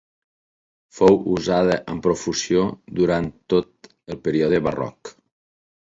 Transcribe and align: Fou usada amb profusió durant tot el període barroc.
Fou 0.99 1.19
usada 1.33 1.77
amb 1.93 2.03
profusió 2.07 2.65
durant 3.03 3.31
tot 3.55 3.95
el 4.13 4.23
període 4.29 4.67
barroc. 4.71 5.19